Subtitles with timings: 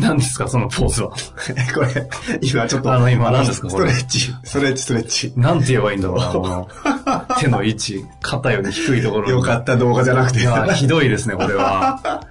[0.00, 1.10] 何ですか、そのポーズは？
[1.74, 2.08] これ、
[2.42, 2.92] 今ちょっと。
[2.92, 3.90] あの今何ですかスこれ？
[3.90, 4.34] トレッチ。
[4.44, 5.32] ストレッチ、ストレッチ。
[5.36, 6.68] なんて言えばいいんだろうの
[7.38, 9.30] 手の位置、肩より低いところに。
[9.32, 10.40] よかった動画じゃなくて。
[10.74, 12.22] ひどいですね、これは。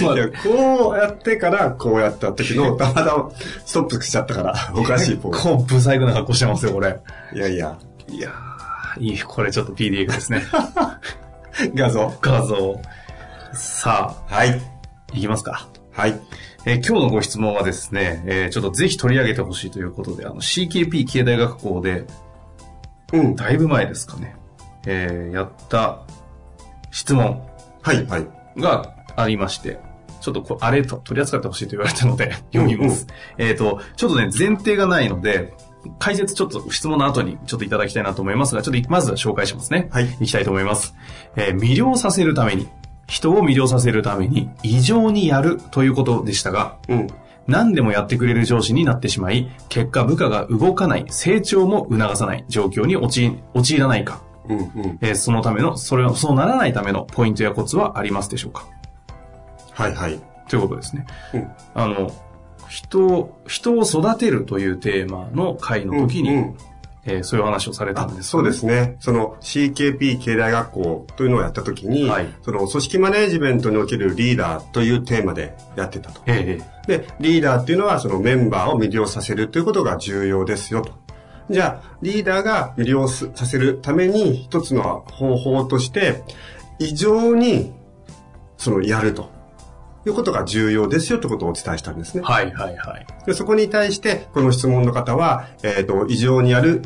[0.00, 3.30] こいやこうやってから、こうやった時の、たまたま
[3.64, 5.42] ストップしちゃったから、おかしいポーズ。
[5.42, 6.98] こう、ブサイクな格好してますよ、これ。
[7.32, 7.76] いやいや、
[8.08, 10.42] いやー、いい、これちょっと PDF ですね。
[11.74, 12.12] 画像。
[12.20, 12.80] 画像。
[13.52, 14.50] さはい。
[14.50, 14.54] あ、
[15.16, 15.68] いきますか。
[15.92, 16.18] はい。
[16.64, 22.06] えー今日のご質問はですね、えーちょっとぜひ取り上げてほしいということで、あの CKP 経済学校で、
[23.12, 23.36] うん。
[23.36, 24.36] だいぶ前ですかね、
[24.86, 26.02] えーやった
[26.90, 27.42] 質問
[27.82, 28.26] はい、はい。
[28.56, 29.78] がありまして、
[30.20, 33.06] ちょっとこあれと取り扱ってほしいと言われたので読みます。
[33.38, 35.52] えっ、と、ちょっとね、前提がないので、
[35.98, 39.88] 解説ちょっと質問の後にちょっといただきたいなと思いますが、ちょっとまずは紹介しますね。
[39.90, 40.94] はいいきたいと思います。
[41.36, 42.68] えー魅了させるために、
[43.12, 47.06] 人を魅了させるために異常にやるということでしたが、うん。
[47.46, 54.98] 何でもやってくれる上司になってしまい、結果部下が動かない、成長も促さない状況に陥陥らないか、うん、うん。
[55.02, 58.66] えーそのための、それは、そうならないためのポイントやコツはありますでしょうか？
[59.72, 60.18] はい、はい。
[60.48, 61.04] ということですね。
[61.34, 61.50] うん。
[61.74, 62.10] あの、
[62.66, 66.56] 人を、人を育てるというテーマの会の時に、うんうん
[67.04, 68.28] えーそういう話をされたんです。
[68.28, 68.96] そうですね。
[69.00, 76.20] その CKP 経済学校というのをやったときに、はいその組織マネジメントにおけるリーダーというテーマでやってたと。
[76.26, 80.92] ええで、リーダーっていうのはそのメンバーを魅了させるということが重要ですよと。
[81.50, 86.22] じゃあ、リーダーが魅了させるために一つの方法として、
[86.78, 87.72] 異常に
[88.56, 89.30] そのやると
[90.06, 92.22] いうことが重要ですよということをお伝えしたんですね。
[92.22, 93.06] はいはいはい。
[93.26, 96.82] でそこに対して、この質問の方は、えっ、と、異常にやる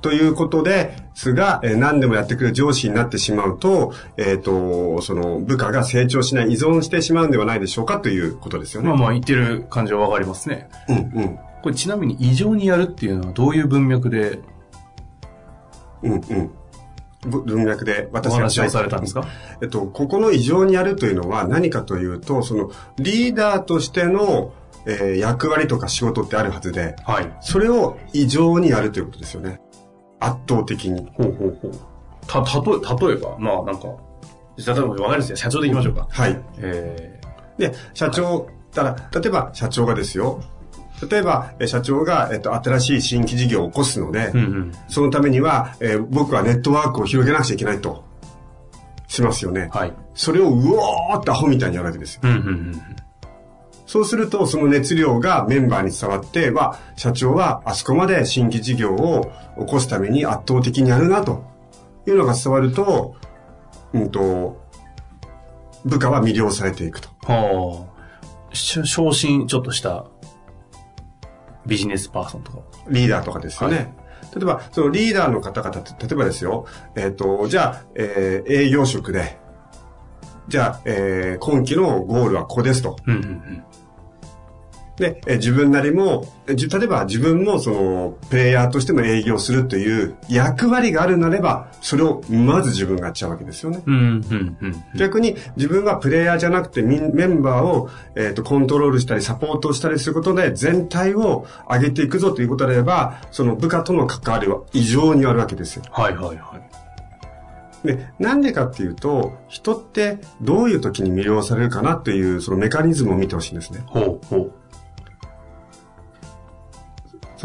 [0.00, 8.88] ということですが、えー何でもやってくれる上司になってしまうと、えっ、と、その部下が成長しない、依存してしまうんではないでしょうかということですよね。
[8.88, 10.68] まあまあ言ってる感じはわかりますね。
[10.88, 11.38] うんうん。
[11.62, 14.38] これちなみに異常にやるっていうのはどういう文脈で？
[16.02, 16.50] うんうん。
[17.26, 19.26] ぶ文脈でお私が話をされたんですか？
[19.60, 24.52] えっと、ここの異常にやるというのは何かというと、そのリーダーとしての、
[24.86, 27.36] えー役割とか仕事ってあるはずで、はい。
[27.40, 29.60] それを異常にやるということですよね。
[30.20, 31.10] 圧倒的に。
[31.16, 31.72] ほうほうほう。
[32.26, 33.88] た、例え、例えば、まあなんか、
[34.56, 35.36] 例えばわかりますよ。
[35.36, 36.06] 社長でいきましょうか。
[36.08, 36.40] はい。
[36.58, 37.20] え
[37.58, 40.40] で、社長、たら、例えば社長がですよ。
[41.10, 44.72] 例えば、え社長が、えっと、新しい新規事業を起こすので、ー、うんうん。
[44.88, 48.04] そのためには、えー僕はネットワークを広げなくちゃいけないと、
[49.08, 49.68] しますよね。
[49.72, 49.92] はい。
[50.14, 52.20] それをうおーってアホみたいにやるわけですよ。
[52.24, 52.82] うんうんうん。
[53.86, 61.44] そうすると、その熱量がメンバーに伝わって、は、社長はあそこまで新規事業を起こすために圧倒的にやるな、と
[62.06, 63.14] いうのが伝わると、
[63.92, 64.60] うんと、
[65.84, 67.08] 部下は魅了されていくと。
[67.22, 68.54] はあ。
[68.54, 70.06] し昇進ちょっとした
[71.66, 72.58] ビジネスパーソンとか。
[72.88, 73.76] リーダーとかですよね。
[73.76, 79.38] はい例えば、そのリーダーの方々って、例えばですよ、えっ、と、じゃあ、えー営業職で、
[80.48, 82.96] じゃあ、えー今期のゴールはここですと。
[83.06, 83.64] うんうんうん。
[84.98, 93.82] で、えー自分なりも、例えば自分もその、プレイヤーとしても営業するという役割があるなれば、それをまず自分がやっちゃうわけですよね。
[93.86, 94.84] うんうんうん。
[94.96, 105.84] 逆に自分はプレイヤーじゃなくてメンバーを、えー、とコントロールしたりサポートしたりすることで全体を上げていくぞということであれば、その部下との関わりは異常にあるわけですよ。
[105.92, 106.86] はいはいはい。
[107.86, 113.82] で、なんでかっていうと、人ってどういう時に魅了されるかなっていうそのメカニズムを見てほしいんですね。
[113.86, 114.52] ほうほう。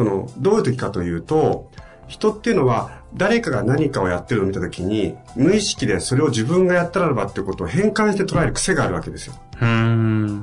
[0.01, 1.69] その、どういう時かというと、
[2.07, 9.36] 人っていうのは誰かが何かをやってるのを見た時に、無意識でそれを自分がやったらばってことを変換して捉える癖があるわけですよ。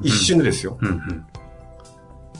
[0.04, 0.78] 一瞬でですよ。
[0.80, 1.26] うんうん。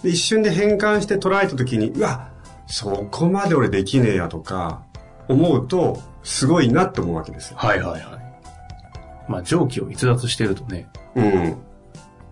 [0.05, 2.31] で一瞬で変換して捉えた時に、うわ、
[2.69, 4.83] そこまで俺できねえやとか、
[5.27, 7.57] 思うと、すごいなって思うわけですよ。
[7.59, 9.29] はいはいはい。
[9.29, 11.57] まあ、蒸気を逸脱してるとね、うん。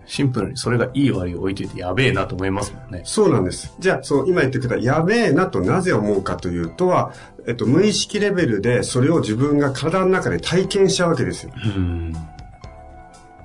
[0.07, 3.01] シンプルにそれがいい悪いを置いといてやべえなと思いますもんね。
[3.03, 3.75] そうなんです。
[3.77, 7.13] じゃあ、その今言ってくれた、やべえなとなぜ思うかというとは、
[7.45, 11.51] えっと、無意識レベルでそれを自分が体の中で体験しちゃうわけですよ。
[11.53, 12.13] うん。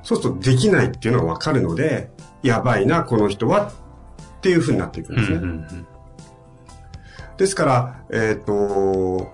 [0.03, 2.11] そうするとできないっていうのがわかるので、
[2.43, 3.73] やばいな、この人は、
[4.38, 5.38] っていう風になっていくんうんですね。
[5.38, 5.87] うんうん。
[7.37, 9.32] ですから、えっ、と、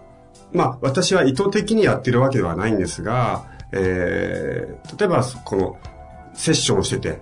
[0.53, 5.77] まあ、私は意図的にやってるわけではないんですが、えー例えば、この、
[6.39, 7.21] セッションをしてて、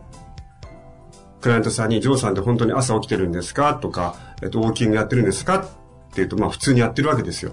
[1.40, 3.74] クライアントさんに、ジョーさんって本当に朝起きてるんですか？
[3.74, 5.58] とか、えっ、と、ウォーキングやってるんですか？
[5.60, 5.68] って
[6.16, 7.52] 言うと、まあ、普通にやってるわけですよ。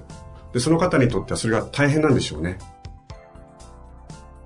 [0.52, 2.60] で、その方にとってはそれが大変なんでしょうね。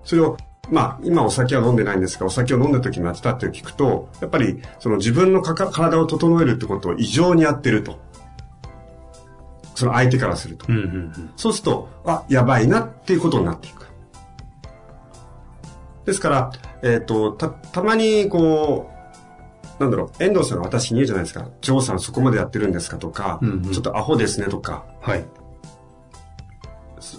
[0.04, 0.38] それを、
[0.70, 8.00] まあ、今お酒は飲んでないんですが、お酒を飲んだ時にやってたって聞くと、やっぱり、その自分のかか体を整えるってことを異常にやってると。
[9.76, 10.66] その相手からすると。
[10.70, 11.32] うんうんうん。
[11.36, 13.87] そうすると、あ、やばいなっていうことになっていく。
[16.08, 16.52] ですから、
[16.84, 18.90] えっ、と、た、たまに、こ
[19.78, 21.50] う、なんだろう、遠藤さんが私に言うじゃないですか。
[21.60, 25.26] ジョーさんそこまでやってるんですかとか、うんうんちょっとアホですねとか、はい。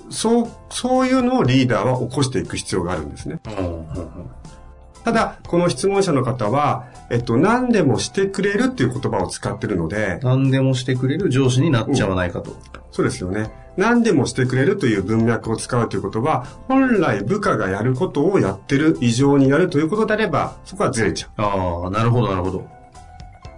[0.08, 3.40] そう、そういうのをリーダーは起こしていく必要があるんですね。
[3.46, 3.86] うんうんうん。
[5.04, 12.56] ただ、この質問者の方は、えっと、何でもしてくれるっていう言葉を使ってるので、何でもしてくれる上司になっちゃわないかと。
[12.90, 13.67] そうですよね。
[13.78, 22.68] 何でもしてくれるという文脈を使うということは、本来部下がやることをやってる、異常にやるということであれば、そこはずれちゃああ、なるほどなるほど。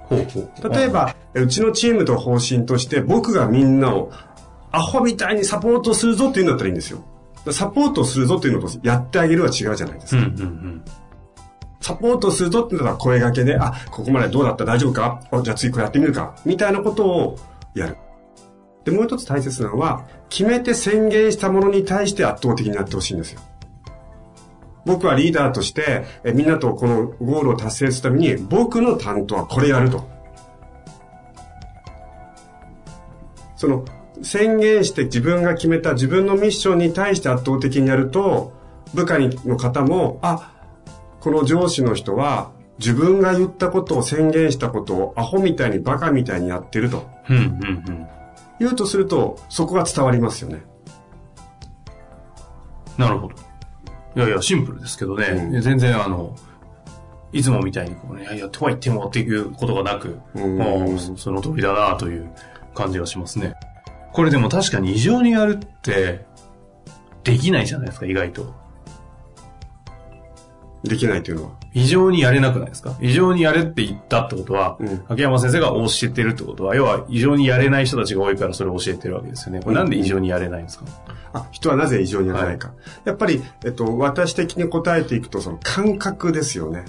[0.05, 0.69] ほうほう。
[0.69, 0.69] う。
[0.72, 4.12] 例えば、うちのチームの方針として、僕がみんなを
[4.70, 7.02] アホみたいにサポートするぞっていうんだったらいいんですよ。
[7.50, 10.22] サポートするぞっていうのとやってあげるは違うじゃないですか。
[10.22, 10.84] うんうんうん。
[11.81, 14.67] サポートするぞっていうのは声掛けで、あ、ここまでどうだった？
[14.67, 15.22] 大丈夫か？
[15.31, 16.37] あじゃあ次これやってみるか？
[16.44, 17.38] みたいなことを
[17.75, 17.96] やる。
[18.91, 23.41] で、もう一つ大切なのは、決めて宣言したものに対して圧倒的にやってほしいんですよ。
[24.85, 30.09] 僕はリーダーとして、えみんなとこのゴールを達成するために、僕の担当はこれやると。
[33.57, 33.85] その、
[34.23, 38.53] 宣言して自分が決めた自分のミッションに対して圧倒的にやると、
[38.93, 40.53] 部下の方も、あ、
[41.21, 47.47] この上司の人は自分が言ったことを宣言したことをアホみたいにバカみたいにやってるとうんうんう
[47.93, 48.09] ん。
[48.61, 50.62] 言うとするとそこが伝わりますよね。
[52.97, 53.35] なるほど。
[54.17, 55.27] いやいや、シンプルですけどね。
[55.27, 56.37] うん全然あの、
[57.33, 62.31] いつもみたいにこうね、いやいや、とは言ってもっていうことがなく、うんもうそその通りだなという
[62.75, 63.55] 感じがしますね。
[64.12, 66.27] これでも確かに異常にやるって、
[67.25, 68.55] できないじゃないですか、意外と。
[70.82, 71.50] できないというのは。
[71.75, 72.97] 異常にやれなくないですか？
[73.00, 79.61] 異常にやれって言ったってことは、うん秋山先生が教えてるってことは、要は異常にやれない人たちが多いからそれを教えてるわけですよね。
[79.61, 80.87] これなんで異常にやれないんですか、
[81.32, 82.73] あ、人はなぜ異常にやらないか。
[83.05, 86.85] やっぱり、えっと、私的に答えていくとその感覚ですよね。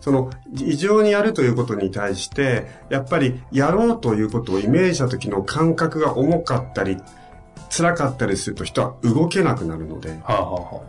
[0.00, 6.96] その、異常にやるということに対して、やっぱりやろうということをイメージした時の感覚が重かったり、
[7.68, 10.82] 辛かったりすると人は動けなくなるので、はあ、はあは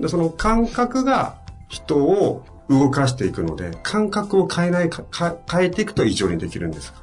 [0.00, 1.36] でその感覚が
[1.68, 6.92] 人を動かしていくので、感覚を変えないか、か変えていくと異常にできるんです。
[6.96, 7.02] あ、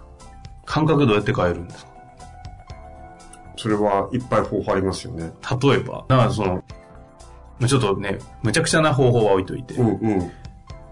[0.66, 1.94] 感覚どうやって変えるんですか？
[3.56, 5.32] それはいっぱい方法ありますよね。
[5.62, 6.64] 例えば、だからその、
[7.66, 10.32] ちょっとね、むちゃくちゃな方法は置いといて、うんうん。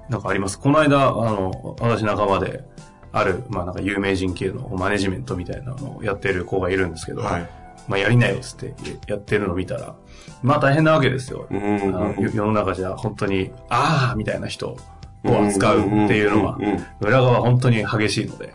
[0.09, 0.57] なんかあります？
[0.57, 2.63] この間、あの、私仲間で、
[3.11, 7.49] ある、まあなんか有名人系のマネジメントみたいなのをやってる子がいるんですけど、はい。
[7.87, 8.73] まあやりなよっつって
[9.07, 9.95] やってるのを見たら、
[10.41, 11.47] まあ大変なわけですよ。
[11.49, 14.77] うんうんあの世世の中じゃ本当に、ああみたいな人を
[15.23, 18.53] 扱うっていうのはうんうんうんうん、裏側本当に激しいので、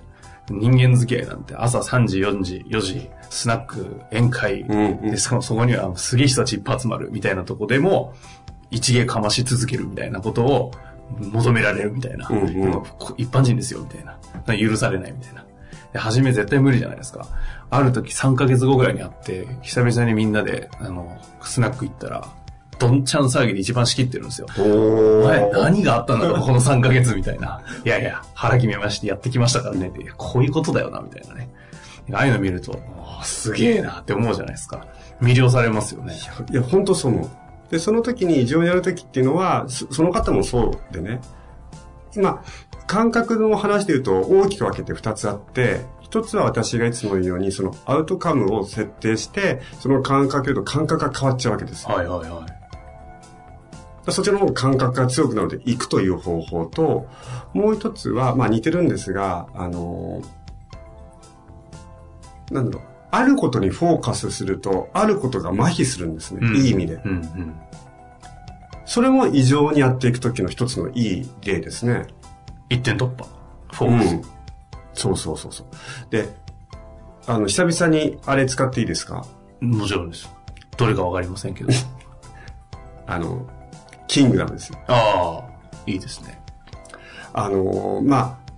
[0.50, 8.14] 人間付き合いなんて朝3時、4時、4時、スナック、宴会、うんうんでそそこにはすげえ人たちいっぱい集まるみたいなとこでも、
[8.70, 10.70] 一芸かまし続けるみたいなことを
[11.18, 12.28] 求められるみたいな。
[12.28, 12.82] うんうん
[13.16, 14.16] 一般人ですよみたいな。
[14.58, 15.44] 許されないみたいな。
[15.92, 17.26] で初め絶対無理じゃないですか。
[17.70, 22.28] ある時3ヶ月後ぐらいに会って、久々にみんなで、あの、スナック行ったら、
[22.78, 24.46] どんちゃん騒ぎで一番仕切ってるんですよ。
[24.58, 25.52] おお前ー。
[25.52, 27.62] 何があったんだろう、この3ヶ月みたいな。
[27.84, 31.48] いやいや、腹決めましてやってきましたからねって、こういうことだよな、みたいなね。
[32.12, 32.78] ああいうの見ると、
[33.22, 34.86] すげえなって思うじゃないですか。
[35.20, 36.14] 魅了されますよね。
[36.50, 37.30] いや、本当そう思う。
[37.70, 41.20] で、その時に異常にやる時っていうのは、そその方もそうでね。
[42.14, 42.42] 今、
[42.86, 51.86] 感覚の話で言うと大きく分けて2つあって、一つは私がいつも言うように、そのアウトカムを設定して、その感覚と感覚が変わっちゃうわけです。
[51.86, 54.12] はいはいはい。
[54.12, 57.08] そちらの感覚が強くなるので行くという方法と、
[57.54, 60.22] もう一つは、まあ似てるんですが、あの、
[62.52, 66.46] なんだろう、あることにフォーカスすると、あることが麻痺するんですね。
[66.56, 67.00] いい意味で。
[67.04, 67.54] うんうん。
[68.84, 72.06] それも異常にやっていくときの一つのいい例ですね。
[72.68, 73.26] 一点突破。
[73.72, 74.14] フォーカス。
[74.14, 74.22] うん。
[74.94, 75.66] そうそうそうそう。
[76.10, 76.28] で、
[77.26, 79.24] あの、久々にあれ使っていいですか？
[79.60, 80.28] もちろんです。
[80.76, 81.70] どれかわかりませんけど。
[83.06, 83.46] あの、
[84.08, 84.78] キングダムですよ。
[84.88, 85.44] ああ、
[85.86, 86.40] いいですね。
[87.32, 88.52] あの、まあ、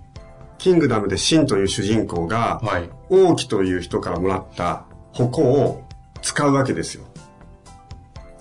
[0.57, 2.89] キングダムでシンという主人公が、はい。
[3.09, 5.83] 王毅という人からもらった矛を
[6.21, 7.05] 使うわけですよ。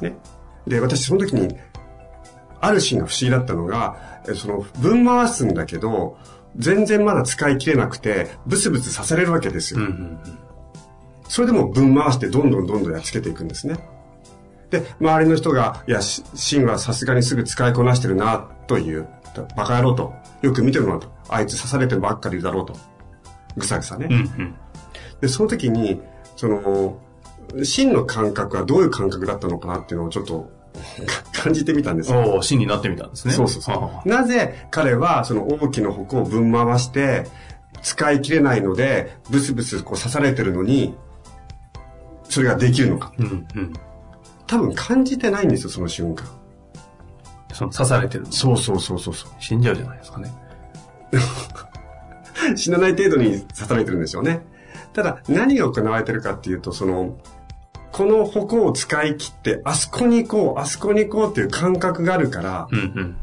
[0.00, 0.16] ね。
[0.66, 1.56] で、私その時に、
[2.60, 6.16] あるシーンが不思議だったのが、えその、分回すんだけど、
[6.56, 9.80] 全然まだ使い切れなくて、ブスブス刺されるわけですよ。
[9.80, 10.18] うんうんうん。
[11.28, 13.78] それでも分回してどんどんどんどんやっつけていくんですね。
[14.70, 19.08] で、周りの人が、いや、しシンはさすがにすぐ使いこなしてるな、という、
[19.56, 22.74] バカ野郎と、よく見てるなと、あいつ刺されてばっかりだろうと、
[23.56, 24.08] ぐさぐさね。
[24.10, 24.54] うんうん。
[25.20, 26.00] で、その時に、
[26.36, 26.98] その、
[27.62, 30.50] 真の感覚はどういう感覚だったのかなっていうのをちょっと
[31.42, 32.18] 感じてみたんですよ。
[32.18, 33.34] おお、真になってみたんですね。
[33.34, 34.08] そうそうそあう。
[34.08, 37.26] なぜ彼はその大きな矛をぶん回して
[37.82, 40.94] 使い切れないので、ブスブスこう刺されてるのに、
[42.24, 43.12] それができるのか。
[43.18, 43.72] あうんうん。
[44.46, 46.26] 多分感じてないんですよ、その瞬間。
[47.52, 50.32] その刺されてるのそうそうそうそうそ死んじゃうじゃないですかね。
[51.12, 51.18] う。
[52.56, 54.42] 死なない程度に刺されてるんでしょうね。
[54.92, 57.18] ただ、何が行われてるかっていうと、その、
[57.98, 63.16] この矛を使い切って、あそこに行こう、あそこに行こうっていう感覚があるから、うんうん。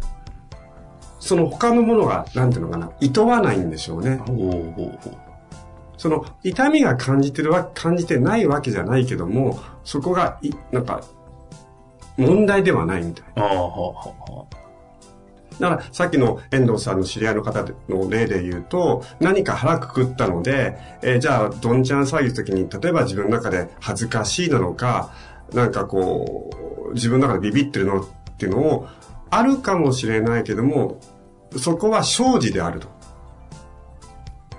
[1.21, 4.21] その他のものが、なんていうのかな、厭わないんでしょうね。
[5.95, 11.01] その、痛みが感じてるわ、感じてないわけじゃないけども、そこが、い、なんか、
[12.17, 13.25] 問題ではないみたい。
[13.37, 14.55] ああ、
[15.59, 25.11] だから、さっきの遠藤さんの知り合いの方の例で言うと、何か腹くくったので、えーじゃあ、どんちゃん騒ぎの時に、例えば自分の中で恥ずかしいなのか、
[25.53, 26.49] なんかこ
[26.89, 28.05] う、自分の中でビビってるのっ
[28.37, 28.87] ていうのを、
[29.29, 30.99] あるかもしれないけども、
[31.57, 32.87] そこは生じであると。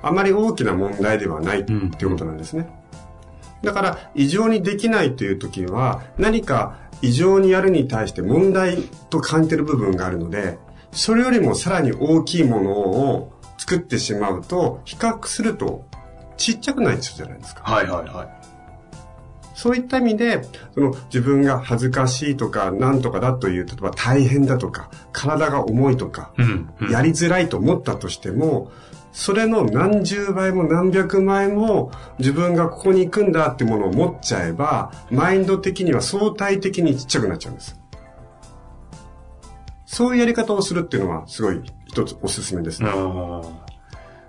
[0.03, 2.69] あまり大きな問題ではないっていうことなんですね。
[3.63, 8.79] だから、異常にできないという時は、何か異常にやるに対して問題
[9.11, 10.59] と感じてる部分があるので、
[10.97, 15.85] それよりもさらに大きいものを作ってしまうと、比較すると
[16.37, 17.63] ちっちゃくないじゃないですか。
[17.65, 17.73] あ。
[17.73, 18.29] はいはいはい。
[19.55, 20.43] そういった意味で、
[20.75, 26.91] その自分が恥ずかしいとか、なんとかだという、例えば大変だとか、体が重いとか、うん、うん。
[26.91, 28.71] やりづらいと思ったとしても、
[29.13, 37.81] それの何十倍も何百倍も自分がここに行くんだってものを持っちゃえば、マインド的には相対的にちっちゃくなっちゃうんです。
[39.97, 42.91] そういうやり方をするっていうのはすごい一つおすすめですね。
[42.91, 43.41] うん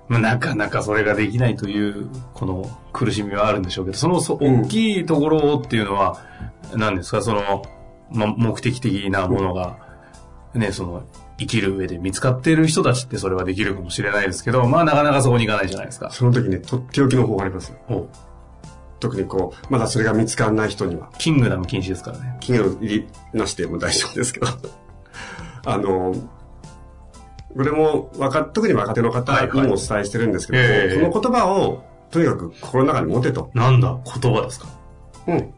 [0.08, 6.22] まあ、なかなかそれができないという、この苦しみはあるんでしょうけど、そのそうん大きいところっていうのは、
[6.74, 7.66] 何ですか、その、
[8.10, 9.78] まあ、目的的なものが、
[10.54, 11.04] ね、その、
[11.38, 16.12] 生きる上で見つかっている人たちってそれはできるかもしれないですけど、まあなかなかそこに行かないじゃないですか。
[16.12, 17.78] その時ね、とっておきの方法がありますよ。
[17.90, 18.08] お
[19.02, 21.10] 特にこう、まだそれが見つからない人には。
[21.18, 22.38] キングダム禁止ですからね。
[22.40, 24.48] 期限を入りなしでも大丈夫ですけど。
[25.70, 26.14] あの、
[27.56, 33.52] これも若、特に若手の方にもお伝えしてるんですけど、はいはいええこの言葉をとにかく心の中に持てと。
[33.54, 34.68] なんだ、言葉ですか？
[35.28, 35.54] うん。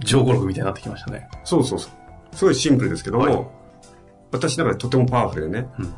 [0.00, 1.28] 上語録みたいになってきましたね。
[1.44, 2.36] そうそうそう。
[2.36, 3.46] すごいシンプルですけども、はい
[4.32, 5.94] 私の中でとてもパワフルでね、うん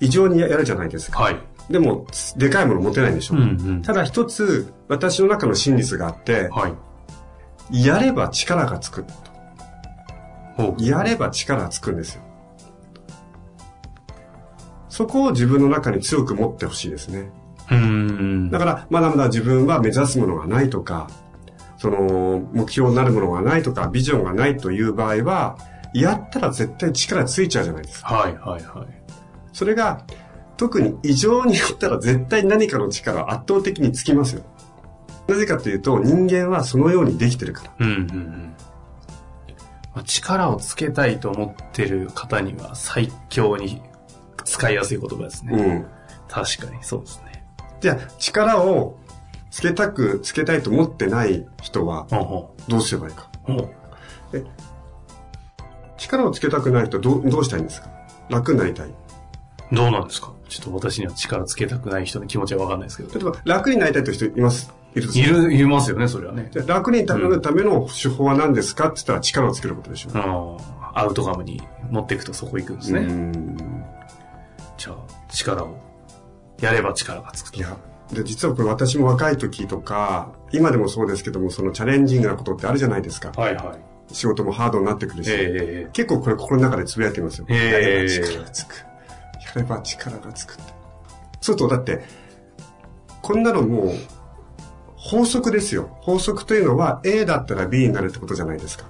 [0.00, 1.20] 異常にやるじゃないですか。
[1.22, 1.36] はい。
[1.70, 3.34] でも、でかいもの持てないんでしょ。
[3.36, 6.68] うんうんただ一つ、私の中の真実があって、は
[7.70, 7.84] い。
[7.86, 9.04] やれば力がつく。
[9.31, 9.31] お
[10.78, 12.22] やれば力がつくんですよ。
[14.88, 17.30] そこを自分の中に強く持ってほしいですね。
[17.70, 18.50] うーん。
[18.50, 21.08] だから、まだまだ自分は目指すものがないとか、
[21.78, 25.56] その、目標になるものがないとか、ビジョンがないという場合は、
[25.94, 28.14] やったら絶対力ついちゃうじゃないですか。
[28.14, 28.86] はいはいはい。
[29.52, 30.04] それが、
[30.56, 34.42] 特に異常にやったら絶対何かの力は圧倒的につきますよ。
[35.26, 37.72] なぜかというと、人間はそのようにできてるから。
[37.80, 38.54] うんうんうん。
[39.94, 43.82] まあ力をつけたいと思ってる方には最強に
[44.44, 45.52] 使いやすい言葉ですね。
[45.56, 45.86] うん。
[46.28, 47.44] 確かにそうですね。
[47.80, 48.96] じゃあ、力を
[49.50, 52.06] つけたく、つけたいと思ってない人は、
[52.68, 53.28] どうすればいいか？
[53.48, 53.52] う。
[53.52, 53.70] ほう。
[55.98, 57.90] 力をつけたくない人はどう、どうしたいんですか？
[58.30, 58.94] 楽になりたい。
[59.72, 60.32] どうなんですか？
[60.48, 63.12] ちょっと私には力つけたくない人の気持ちはわかんないですけど。
[63.12, 64.72] 例えば、楽になりたいという人います？
[64.94, 66.48] いるいる、いますよね、それはね。
[66.52, 70.12] じゃあ楽になるための手法は何ですかって言ったら力をつけることでしょう。
[70.14, 70.56] うん。
[70.94, 73.00] アウトカムに持っていくとそこ行くんですね。
[73.00, 73.56] うん
[74.76, 74.96] じゃあ、
[75.30, 75.78] 力を。
[76.60, 77.58] やれば力がつくと。
[77.58, 77.76] いや、
[78.12, 83.32] で、実はこれ私も若い時とか、今でもそうですけども、そのチャレンジングなことってあるじゃないですか。
[83.36, 83.76] はいは
[84.10, 84.14] い。
[84.14, 87.46] 仕事もハードになってくるし、え結構これ心の中でつぶやいてますよ。
[87.48, 88.74] へーやれば力がつく。
[88.76, 90.62] やれば力がつくって。
[90.62, 92.04] そうすると、だって、
[93.22, 93.94] こんなのもう、
[95.04, 95.98] 法則ですよ。
[96.00, 98.84] 法則というのは A だったら B になるってことじゃないですか。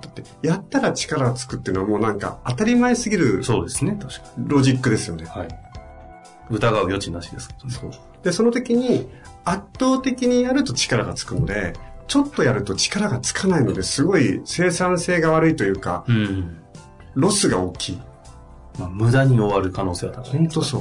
[0.00, 5.24] だって、やったら力がつくっていうのはもうなんか当たり前すぎるそうですね、確かロジックですよね。
[5.24, 5.28] に。
[5.28, 5.48] はい。
[6.50, 7.56] 疑う余地なしですね。
[7.68, 7.90] そう。
[8.22, 9.10] で、その時に
[9.44, 11.72] 圧倒的にやると力がつくので、
[12.06, 16.58] ちょっとやると力がつかないのですごい生産性が悪いというか、うん。
[17.14, 18.02] ロスが大きい。
[18.78, 20.30] まあ、無駄に終わる可能性は高い。
[20.38, 20.78] 本当そ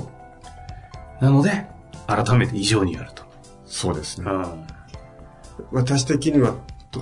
[1.19, 1.23] う。
[1.23, 1.65] なので、
[2.05, 3.26] 改めて異常にやると。
[3.67, 4.31] そうですね。
[4.31, 4.67] ん。
[5.71, 6.55] 私的には、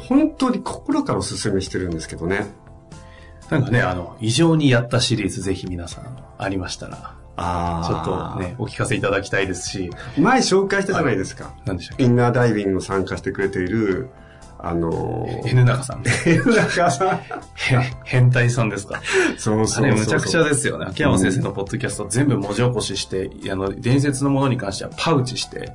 [0.10, 2.48] 本当に心からお勧めしてるんですけどね。
[3.50, 11.54] なんかね、あの、異常にやったシリーズぜひ皆さんありましたら、あちょっとね、お聞かせいただきたいですし、前紹介したじゃないですか。
[11.66, 12.04] 何でしたっけ？
[12.04, 14.10] インナーダイビングに参加してくれている、
[14.68, 16.02] あのー、N 中さん。
[16.04, 17.08] 中さん。
[17.18, 17.22] へ
[18.04, 19.00] 変態さんですか？
[19.38, 19.86] そうそうそうそう。
[19.86, 20.88] あれ、むちゃくちゃですよね。
[20.90, 25.72] 秋山先生のポッドキャスト全部文字起こしして、あの、伝説のものに関してはパウチして、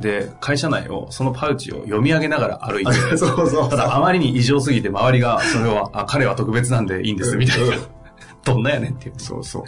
[0.00, 3.70] で、会社内を、そのパウチを読み上げながら歩いて、 そうそう。
[3.70, 7.76] ただあまりに異常すぎて周りが、それは、あ、彼は特別なんでいいんです、みたいな。
[8.44, 9.14] どんなやねんっていう。
[9.16, 9.64] そうそう。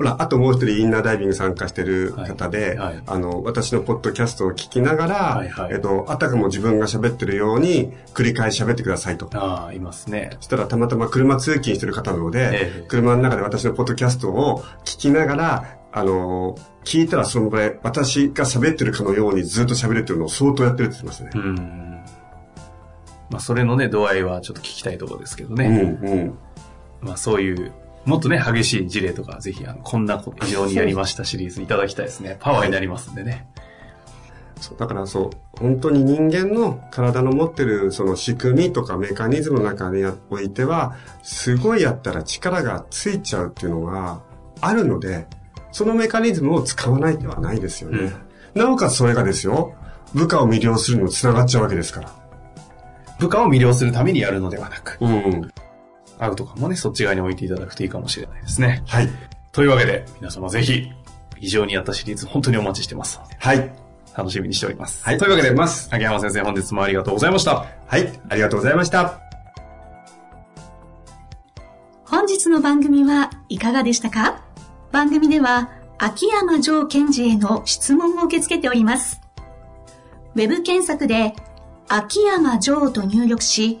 [0.00, 9.28] ほら、あともう一人インナーダイビング参加してる方で、はいはいあの、私のポッドキャストを聞きながら、はいはいえっと、あたかも自分が喋ってるように繰り返し喋ってくださいと。
[9.34, 10.30] ああ、いますね。
[10.36, 21.30] そしたらたまたま車通勤してる方なので、ええ車の中で私のポッドキャストを聞きながら、あの聞いたらそのぐらい私が喋ってるかのようにずっと喋れてるのを相当やってるって言ってましたね。
[21.34, 22.00] うん。
[23.28, 25.66] まあ、それのね、度合いはちょっと聞きたいところですけどうん、ね。
[25.66, 26.38] うん。
[27.02, 27.72] まあ、そういう、
[28.10, 32.36] もっとね、激しい事例とか、ぜひ、あの、こんな異常にやりましたシリーズいただきたいですね。
[32.40, 33.46] パワーになりますんでね。
[34.60, 44.20] そうだからそう、本当に人間の体の持ってるその仕組みとかメカニズムの中においては、すごいやったら力がついちゃうっていうのが
[44.60, 45.28] あるので、
[45.70, 48.12] そのメカニズムを使わないではないですよね。
[48.54, 49.76] なおかつそれがですよ、
[50.14, 52.12] 部下を魅了するのにつながっちゃうわけですから。
[53.20, 55.52] 部下を魅了するためにやるのではなく、うん。
[56.20, 58.82] アウトかもね、そっち側に置いていただくといいかもしれないですね。
[58.86, 59.08] はい。
[59.52, 60.88] というわけで、皆様ぜひ、
[61.40, 63.36] 異常にやったシリーズ、本当にお待ちしてますので。
[63.38, 63.72] はい。
[64.16, 65.02] 楽しみにしております。
[65.04, 67.66] はいというわけで、ます秋山先生、本日もありがとうございました。
[67.86, 68.20] はい。
[68.28, 69.20] ありがとうございました。
[72.04, 74.42] 本日の番組はいかがでしたか？
[74.90, 79.20] 番組では秋山城賢治への質問を受け付けております。
[80.34, 81.34] ウェブ検索で
[81.88, 83.80] 秋山城と入力し、